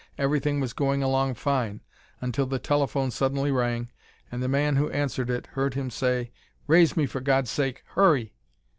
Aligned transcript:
Everything 0.17 0.59
was 0.59 0.73
going 0.73 1.03
along 1.03 1.35
fine 1.35 1.79
until 2.21 2.47
the 2.47 2.57
telephone 2.57 3.11
suddenly 3.11 3.51
rang 3.51 3.91
and 4.31 4.41
the 4.41 4.47
man 4.47 4.75
who 4.77 4.89
answered 4.89 5.29
it 5.29 5.45
heard 5.53 5.75
him 5.75 5.91
say, 5.91 6.31
'Raise 6.65 6.97
me, 6.97 7.05
for 7.05 7.21
God's 7.21 7.51
sake! 7.51 7.83
Hurry!' 7.93 8.33